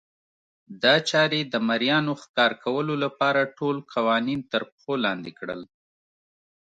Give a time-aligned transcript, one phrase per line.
[0.83, 5.61] دا چارې د مریانو ښکار کولو لپاره ټول قوانین ترپښو لاندې کړل.